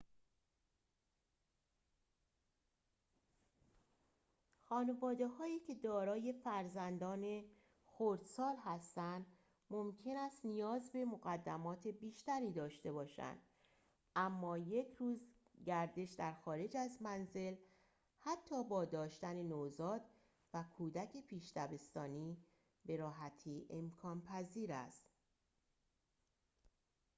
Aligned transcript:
خانواده‌هایی 4.59 5.59
که 5.59 5.75
دارای 5.75 6.33
فرزندان 6.33 7.43
خردسال 7.85 8.55
هستند 8.63 9.25
ممکن 9.69 10.15
است 10.17 10.45
نیاز 10.45 10.91
به 10.91 11.05
مقدمات 11.05 11.87
بیشتری 11.87 12.51
داشته 12.51 12.91
باشند 12.91 13.37
اما 14.15 14.57
یک 14.57 14.93
روز 14.93 15.19
گردش 15.65 16.11
در 16.13 16.33
خارج 16.33 16.77
از 16.77 17.01
منزل 17.01 17.55
حتی 18.19 18.63
با 18.63 18.85
داشتن 18.85 19.43
نوزاد 19.43 20.01
و 20.53 20.63
کودک 20.77 21.17
پیش 21.27 21.51
دبستانی 21.55 22.37
به 22.85 22.97
راحتی 22.97 23.65
امکان‌پذیر 23.69 24.71
است 24.73 25.11